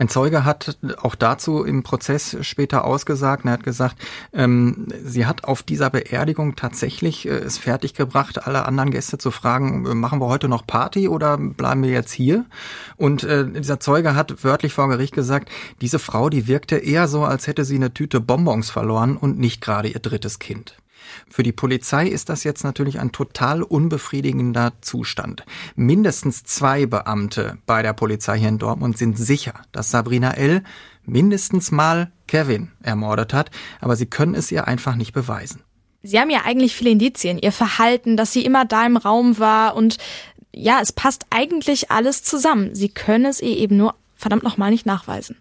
[0.00, 3.96] Ein Zeuge hat auch dazu im Prozess später ausgesagt, er hat gesagt,
[4.32, 9.84] ähm, sie hat auf dieser Beerdigung tatsächlich äh, es fertiggebracht, alle anderen Gäste zu fragen,
[9.86, 12.46] äh, machen wir heute noch Party oder bleiben wir jetzt hier?
[12.96, 17.24] Und äh, dieser Zeuge hat wörtlich vor Gericht gesagt, diese Frau, die wirkte eher so,
[17.24, 20.76] als hätte sie eine Tüte Bonbons verloren und nicht gerade ihr drittes Kind.
[21.28, 25.44] Für die Polizei ist das jetzt natürlich ein total unbefriedigender Zustand.
[25.76, 30.62] Mindestens zwei Beamte bei der Polizei hier in Dortmund sind sicher, dass Sabrina L.
[31.04, 35.62] mindestens mal Kevin ermordet hat, aber sie können es ihr einfach nicht beweisen.
[36.02, 39.74] Sie haben ja eigentlich viele Indizien, ihr Verhalten, dass sie immer da im Raum war
[39.74, 39.98] und
[40.54, 42.74] ja, es passt eigentlich alles zusammen.
[42.74, 45.36] Sie können es ihr eben nur verdammt nochmal nicht nachweisen.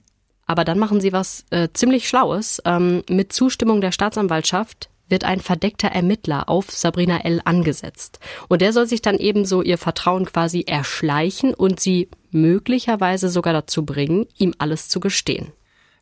[0.45, 2.61] Aber dann machen sie was äh, ziemlich Schlaues.
[2.65, 7.41] Ähm, mit Zustimmung der Staatsanwaltschaft wird ein verdeckter Ermittler auf Sabrina L.
[7.45, 8.19] angesetzt.
[8.47, 13.85] Und der soll sich dann ebenso ihr Vertrauen quasi erschleichen und sie möglicherweise sogar dazu
[13.85, 15.51] bringen, ihm alles zu gestehen.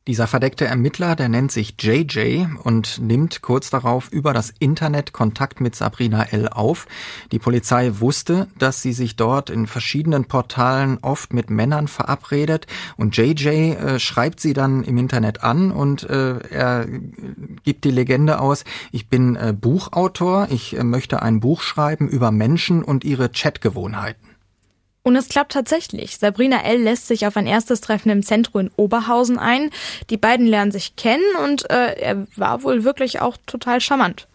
[0.08, 5.62] Dieser verdeckte Ermittler, der nennt sich JJ und nimmt kurz darauf über das Internet Kontakt
[5.62, 6.48] mit Sabrina L.
[6.48, 6.86] auf.
[7.32, 13.18] Die Polizei wusste, dass sie sich dort in verschiedenen Portalen oft mit Männern verabredet und
[13.18, 16.86] JJ äh, schreibt sie dann im Internet an und äh, er
[17.64, 22.30] gibt die Legende aus, ich bin äh, Buchautor, ich äh, möchte ein Buch schreiben über
[22.30, 24.35] Menschen und ihre Chatgewohnheiten.
[25.06, 26.18] Und es klappt tatsächlich.
[26.18, 26.82] Sabrina L.
[26.82, 29.70] lässt sich auf ein erstes Treffen im Zentrum in Oberhausen ein.
[30.10, 34.28] Die beiden lernen sich kennen und äh, er war wohl wirklich auch total charmant.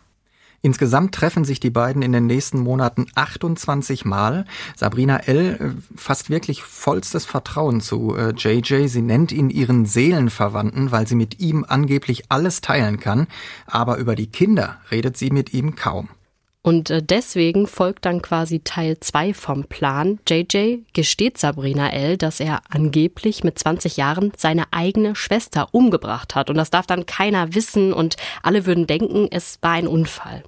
[0.62, 4.44] Insgesamt treffen sich die beiden in den nächsten Monaten 28 Mal.
[4.76, 5.56] Sabrina L.
[5.58, 8.86] Äh, fasst wirklich vollstes Vertrauen zu äh, JJ.
[8.86, 13.26] Sie nennt ihn ihren Seelenverwandten, weil sie mit ihm angeblich alles teilen kann.
[13.66, 16.10] Aber über die Kinder redet sie mit ihm kaum.
[16.62, 20.18] Und äh, deswegen folgt dann quasi Teil 2 vom Plan.
[20.28, 26.50] JJ gesteht Sabrina L., dass er angeblich mit 20 Jahren seine eigene Schwester umgebracht hat.
[26.50, 30.42] Und das darf dann keiner wissen und alle würden denken, es war ein Unfall.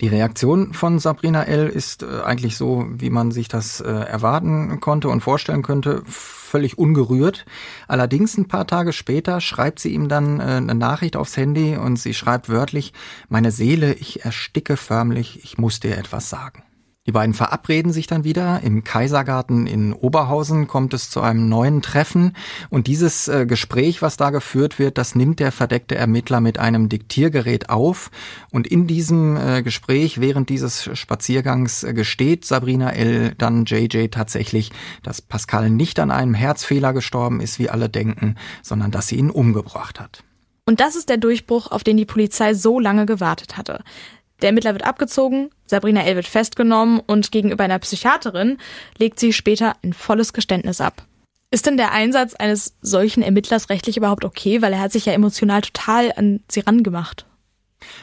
[0.00, 1.68] Die Reaktion von Sabrina L.
[1.68, 6.02] ist äh, eigentlich so, wie man sich das äh, erwarten konnte und vorstellen könnte,
[6.48, 7.46] völlig ungerührt.
[7.86, 11.98] Allerdings ein paar Tage später schreibt sie ihm dann äh, eine Nachricht aufs Handy und
[11.98, 12.92] sie schreibt wörtlich,
[13.28, 16.62] meine Seele, ich ersticke förmlich, ich muss dir etwas sagen.
[17.08, 18.60] Die beiden verabreden sich dann wieder.
[18.62, 22.36] Im Kaisergarten in Oberhausen kommt es zu einem neuen Treffen.
[22.68, 26.90] Und dieses äh, Gespräch, was da geführt wird, das nimmt der verdeckte Ermittler mit einem
[26.90, 28.10] Diktiergerät auf.
[28.50, 33.34] Und in diesem äh, Gespräch, während dieses Spaziergangs, äh, gesteht Sabrina L.
[33.38, 34.70] dann JJ tatsächlich,
[35.02, 39.30] dass Pascal nicht an einem Herzfehler gestorben ist, wie alle denken, sondern dass sie ihn
[39.30, 40.24] umgebracht hat.
[40.66, 43.82] Und das ist der Durchbruch, auf den die Polizei so lange gewartet hatte.
[44.40, 46.16] Der Ermittler wird abgezogen, Sabrina L.
[46.16, 48.58] wird festgenommen und gegenüber einer Psychiaterin
[48.96, 51.02] legt sie später ein volles Geständnis ab.
[51.50, 54.60] Ist denn der Einsatz eines solchen Ermittlers rechtlich überhaupt okay?
[54.60, 57.26] Weil er hat sich ja emotional total an sie rangemacht.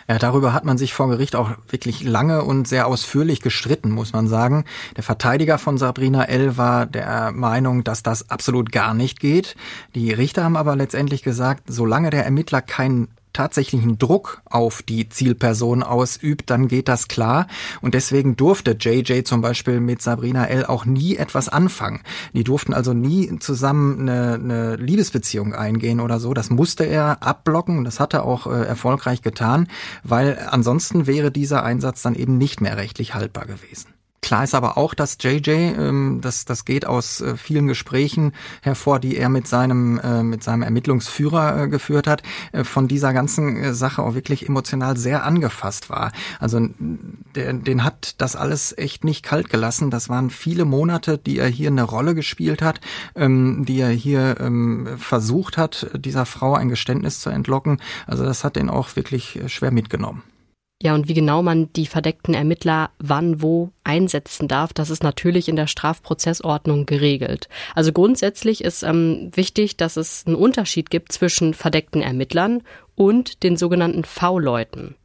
[0.07, 4.13] Ja, darüber hat man sich vor Gericht auch wirklich lange und sehr ausführlich gestritten, muss
[4.13, 4.65] man sagen.
[4.95, 6.57] Der Verteidiger von Sabrina L.
[6.57, 9.55] war der Meinung, dass das absolut gar nicht geht.
[9.93, 15.83] Die Richter haben aber letztendlich gesagt, solange der Ermittler keinen tatsächlichen Druck auf die Zielperson
[15.83, 17.47] ausübt, dann geht das klar.
[17.81, 20.65] Und deswegen durfte JJ zum Beispiel mit Sabrina L.
[20.65, 22.01] auch nie etwas anfangen.
[22.33, 26.33] Die durften also nie zusammen eine, eine Liebesbeziehung eingehen oder so.
[26.33, 27.83] Das musste er abblocken.
[27.83, 29.67] Das hat er auch äh, erfolgreich getan,
[30.03, 33.94] weil ansonsten wäre dieser Einsatz dann eben nicht mehr rechtlich haltbar gewesen.
[34.25, 38.33] Klar ist aber auch, dass JJ, ähm, das, das geht aus äh, vielen Gesprächen
[38.63, 43.13] hervor, die er mit seinem, äh, mit seinem Ermittlungsführer äh, geführt hat, äh, von dieser
[43.13, 46.11] ganzen äh, Sache auch wirklich emotional sehr angefasst war.
[46.39, 46.59] Also
[47.35, 49.91] der, den hat das alles echt nicht kalt gelassen.
[49.91, 52.81] Das waren viele Monate, die er hier eine Rolle gespielt hat,
[53.15, 57.79] ähm, die er hier ähm, versucht hat, dieser Frau ein Geständnis zu entlocken.
[58.07, 60.23] Also das hat den auch wirklich äh, schwer mitgenommen.
[60.81, 65.47] Ja, und wie genau man die verdeckten Ermittler wann wo einsetzen darf, das ist natürlich
[65.47, 67.47] in der Strafprozessordnung geregelt.
[67.75, 72.61] Also grundsätzlich ist ähm, wichtig, dass es einen Unterschied gibt zwischen verdeckten Ermittlern
[72.93, 74.95] und den sogenannten V-Leuten.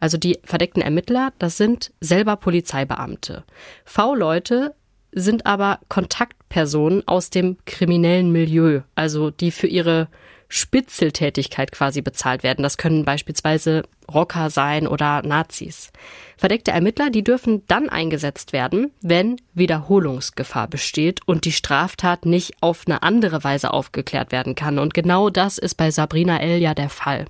[0.00, 3.44] Also die verdeckten Ermittler, das sind selber Polizeibeamte.
[3.84, 4.74] V-Leute
[5.12, 10.08] sind aber Kontaktpersonen aus dem kriminellen Milieu, also die für ihre
[10.50, 12.64] Spitzeltätigkeit quasi bezahlt werden.
[12.64, 15.92] Das können beispielsweise Rocker sein oder Nazis.
[16.36, 22.82] Verdeckte Ermittler, die dürfen dann eingesetzt werden, wenn Wiederholungsgefahr besteht und die Straftat nicht auf
[22.86, 24.80] eine andere Weise aufgeklärt werden kann.
[24.80, 26.58] Und genau das ist bei Sabrina L.
[26.58, 27.26] ja der Fall.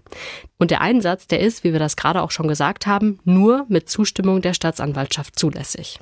[0.58, 3.90] Und der Einsatz, der ist, wie wir das gerade auch schon gesagt haben, nur mit
[3.90, 5.98] Zustimmung der Staatsanwaltschaft zulässig.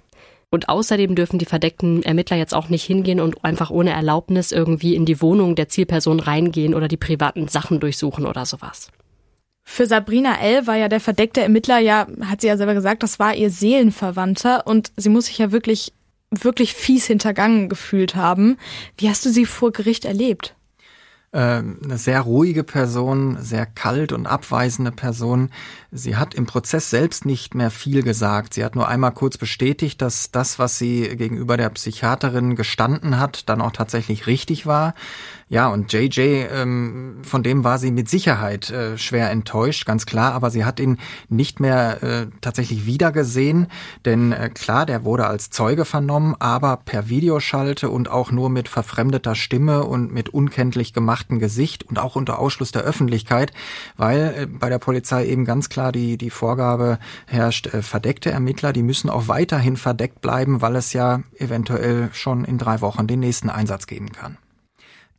[0.50, 4.94] Und außerdem dürfen die verdeckten Ermittler jetzt auch nicht hingehen und einfach ohne Erlaubnis irgendwie
[4.94, 8.90] in die Wohnung der Zielperson reingehen oder die privaten Sachen durchsuchen oder sowas.
[9.70, 10.66] Für Sabrina L.
[10.66, 14.66] war ja der verdeckte Ermittler ja, hat sie ja selber gesagt, das war ihr Seelenverwandter
[14.66, 15.92] und sie muss sich ja wirklich,
[16.30, 18.56] wirklich fies hintergangen gefühlt haben.
[18.96, 20.54] Wie hast du sie vor Gericht erlebt?
[21.30, 25.50] Ähm, eine sehr ruhige Person, sehr kalt und abweisende Person.
[25.90, 28.54] Sie hat im Prozess selbst nicht mehr viel gesagt.
[28.54, 33.46] Sie hat nur einmal kurz bestätigt, dass das, was sie gegenüber der Psychiaterin gestanden hat,
[33.50, 34.94] dann auch tatsächlich richtig war.
[35.50, 36.20] Ja, und JJ,
[36.52, 40.78] ähm, von dem war sie mit Sicherheit äh, schwer enttäuscht, ganz klar, aber sie hat
[40.78, 40.98] ihn
[41.30, 43.68] nicht mehr äh, tatsächlich wiedergesehen,
[44.04, 48.68] denn äh, klar, der wurde als Zeuge vernommen, aber per Videoschalte und auch nur mit
[48.68, 53.54] verfremdeter Stimme und mit unkenntlich gemachtem Gesicht und auch unter Ausschluss der Öffentlichkeit,
[53.96, 58.74] weil äh, bei der Polizei eben ganz klar die, die Vorgabe herrscht, äh, verdeckte Ermittler,
[58.74, 63.20] die müssen auch weiterhin verdeckt bleiben, weil es ja eventuell schon in drei Wochen den
[63.20, 64.37] nächsten Einsatz geben kann.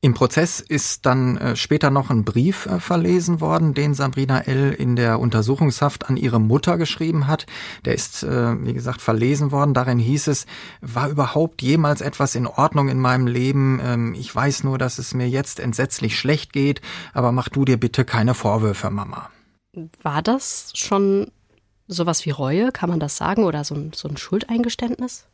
[0.02, 4.72] Im Prozess ist dann äh, später noch ein Brief äh, verlesen worden, den Sabrina L.
[4.72, 7.46] in der Untersuchungshaft an ihre Mutter geschrieben hat.
[7.84, 9.74] Der ist, äh, wie gesagt, verlesen worden.
[9.74, 10.46] Darin hieß es,
[10.80, 13.82] war überhaupt jemals etwas in Ordnung in meinem Leben?
[13.84, 16.80] Ähm, ich weiß nur, dass es mir jetzt entsetzlich schlecht geht,
[17.14, 19.30] aber mach du dir bitte keine Vorwürfe, Mama.
[20.02, 21.30] War das schon
[21.90, 25.26] sowas wie Reue, kann man das sagen, oder so ein, so ein Schuldeingeständnis?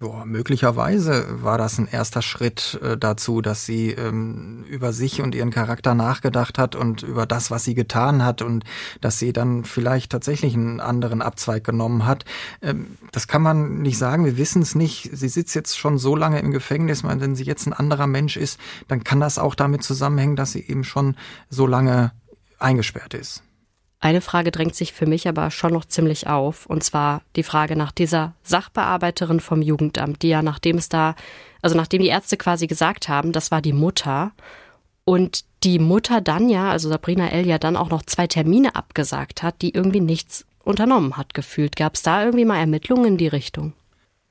[0.00, 5.36] Boah, möglicherweise war das ein erster Schritt äh, dazu, dass sie ähm, über sich und
[5.36, 8.64] ihren Charakter nachgedacht hat und über das, was sie getan hat und
[9.00, 12.24] dass sie dann vielleicht tatsächlich einen anderen Abzweig genommen hat.
[12.60, 15.10] Ähm, das kann man nicht sagen, wir wissen es nicht.
[15.12, 18.58] Sie sitzt jetzt schon so lange im Gefängnis, wenn sie jetzt ein anderer Mensch ist,
[18.88, 21.16] dann kann das auch damit zusammenhängen, dass sie eben schon
[21.50, 22.10] so lange
[22.58, 23.44] eingesperrt ist.
[24.04, 27.74] Eine Frage drängt sich für mich aber schon noch ziemlich auf, und zwar die Frage
[27.74, 31.14] nach dieser Sachbearbeiterin vom Jugendamt, die ja nachdem es da,
[31.62, 34.32] also nachdem die Ärzte quasi gesagt haben, das war die Mutter,
[35.06, 37.46] und die Mutter dann ja, also Sabrina L.
[37.46, 41.74] ja dann auch noch zwei Termine abgesagt hat, die irgendwie nichts unternommen hat gefühlt.
[41.74, 43.72] Gab es da irgendwie mal Ermittlungen in die Richtung?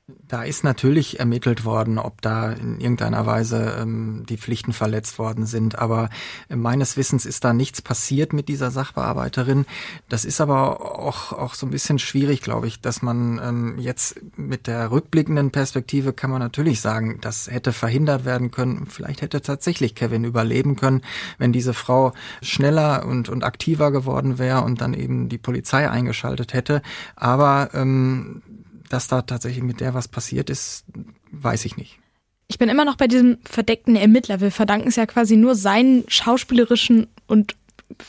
[0.06, 5.46] Da ist natürlich ermittelt worden, ob da in irgendeiner Weise ähm, die Pflichten verletzt worden
[5.46, 5.78] sind.
[5.78, 6.10] Aber
[6.50, 9.64] äh, meines Wissens ist da nichts passiert mit dieser Sachbearbeiterin.
[10.10, 14.20] Das ist aber auch, auch so ein bisschen schwierig, glaube ich, dass man ähm, jetzt
[14.36, 18.84] mit der rückblickenden Perspektive kann man natürlich sagen, das hätte verhindert werden können.
[18.86, 21.00] Vielleicht hätte tatsächlich Kevin überleben können,
[21.38, 22.12] wenn diese Frau
[22.42, 26.82] schneller und, und aktiver geworden wäre und dann eben die Polizei eingeschaltet hätte.
[27.16, 28.42] Aber ähm,
[28.88, 30.84] dass da tatsächlich mit der was passiert ist,
[31.30, 31.98] weiß ich nicht.
[32.46, 34.40] Ich bin immer noch bei diesem verdeckten Ermittler.
[34.40, 37.56] Wir verdanken es ja quasi nur seinen schauspielerischen und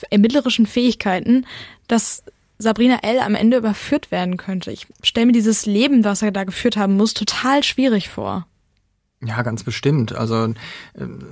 [0.10, 1.46] ermittlerischen Fähigkeiten,
[1.88, 2.24] dass
[2.58, 3.20] Sabrina L.
[3.20, 4.72] am Ende überführt werden könnte.
[4.72, 8.48] Ich stelle mir dieses Leben, was er da geführt haben muss, total schwierig vor.
[9.24, 10.14] Ja, ganz bestimmt.
[10.14, 10.54] Also äh,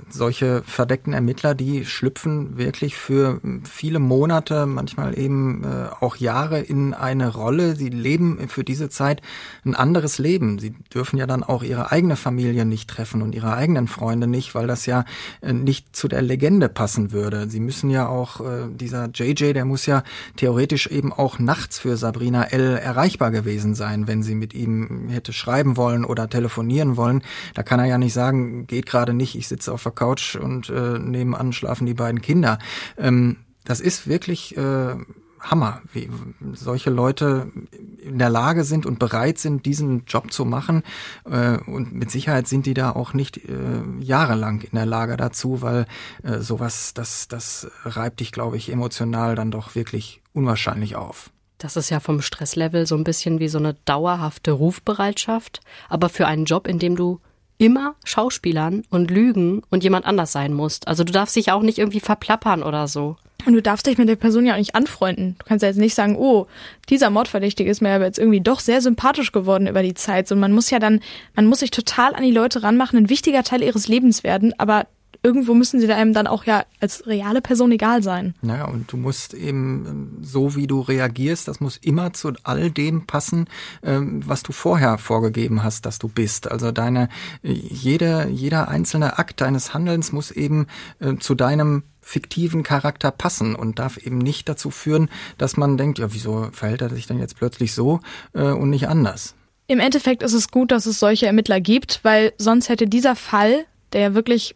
[0.08, 6.94] solche verdeckten Ermittler, die schlüpfen wirklich für viele Monate, manchmal eben äh, auch Jahre in
[6.94, 7.76] eine Rolle.
[7.76, 9.20] Sie leben für diese Zeit
[9.66, 10.58] ein anderes Leben.
[10.58, 14.54] Sie dürfen ja dann auch ihre eigene Familie nicht treffen und ihre eigenen Freunde nicht,
[14.54, 15.04] weil das ja
[15.42, 17.50] äh, nicht zu der Legende passen würde.
[17.50, 20.04] Sie müssen ja auch, äh, dieser JJ, der muss ja
[20.36, 22.78] theoretisch eben auch nachts für Sabrina L.
[22.78, 27.22] erreichbar gewesen sein, wenn sie mit ihm hätte schreiben wollen oder telefonieren wollen.
[27.52, 30.36] Da kann er er ja nicht sagen, geht gerade nicht, ich sitze auf der Couch
[30.36, 32.58] und äh, nebenan schlafen die beiden Kinder.
[32.98, 34.96] Ähm, das ist wirklich äh,
[35.40, 36.10] Hammer, wie
[36.54, 37.50] solche Leute
[37.98, 40.82] in der Lage sind und bereit sind, diesen Job zu machen.
[41.24, 45.62] Äh, und mit Sicherheit sind die da auch nicht äh, jahrelang in der Lage dazu,
[45.62, 45.86] weil
[46.22, 51.30] äh, sowas, das, das reibt dich, glaube ich, emotional dann doch wirklich unwahrscheinlich auf.
[51.58, 56.26] Das ist ja vom Stresslevel so ein bisschen wie so eine dauerhafte Rufbereitschaft, aber für
[56.26, 57.20] einen Job, in dem du
[57.58, 60.88] immer Schauspielern und lügen und jemand anders sein musst.
[60.88, 63.16] Also du darfst dich auch nicht irgendwie verplappern oder so.
[63.46, 65.36] Und du darfst dich mit der Person ja auch nicht anfreunden.
[65.38, 66.46] Du kannst ja jetzt nicht sagen, oh,
[66.88, 70.30] dieser Mordverdächtige ist mir aber jetzt irgendwie doch sehr sympathisch geworden über die Zeit.
[70.32, 71.00] Und man muss ja dann,
[71.34, 74.86] man muss sich total an die Leute ranmachen, ein wichtiger Teil ihres Lebens werden, aber
[75.24, 78.34] irgendwo müssen sie einem dann auch ja als reale Person egal sein.
[78.42, 82.70] Naja, und du musst eben ähm, so, wie du reagierst, das muss immer zu all
[82.70, 83.46] dem passen,
[83.82, 86.50] ähm, was du vorher vorgegeben hast, dass du bist.
[86.50, 87.08] Also deine,
[87.42, 90.66] jede, jeder einzelne Akt deines Handelns muss eben
[91.00, 95.08] äh, zu deinem fiktiven Charakter passen und darf eben nicht dazu führen,
[95.38, 98.00] dass man denkt, ja, wieso verhält er sich denn jetzt plötzlich so
[98.34, 99.34] äh, und nicht anders?
[99.68, 103.64] Im Endeffekt ist es gut, dass es solche Ermittler gibt, weil sonst hätte dieser Fall,
[103.94, 104.54] der ja wirklich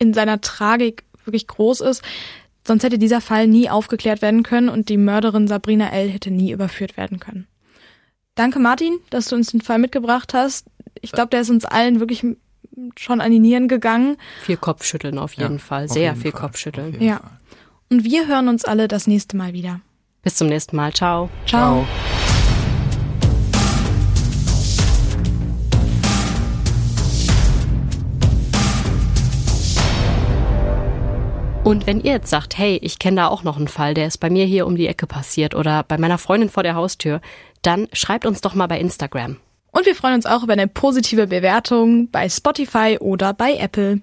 [0.00, 2.02] in seiner Tragik wirklich groß ist.
[2.66, 6.08] Sonst hätte dieser Fall nie aufgeklärt werden können und die Mörderin Sabrina L.
[6.08, 7.46] hätte nie überführt werden können.
[8.34, 10.66] Danke, Martin, dass du uns den Fall mitgebracht hast.
[11.00, 12.24] Ich glaube, der ist uns allen wirklich
[12.96, 14.16] schon an die Nieren gegangen.
[14.42, 15.88] Viel Kopfschütteln auf jeden ja, Fall.
[15.88, 16.40] Sehr viel Fall.
[16.40, 17.00] Kopfschütteln.
[17.00, 17.18] Ja.
[17.18, 17.30] Fall.
[17.90, 19.80] Und wir hören uns alle das nächste Mal wieder.
[20.22, 20.92] Bis zum nächsten Mal.
[20.92, 21.28] Ciao.
[21.46, 21.84] Ciao.
[21.84, 22.19] Ciao.
[31.62, 34.18] Und wenn ihr jetzt sagt, hey, ich kenne da auch noch einen Fall, der ist
[34.18, 37.20] bei mir hier um die Ecke passiert oder bei meiner Freundin vor der Haustür,
[37.62, 39.36] dann schreibt uns doch mal bei Instagram.
[39.70, 44.00] Und wir freuen uns auch über eine positive Bewertung bei Spotify oder bei Apple.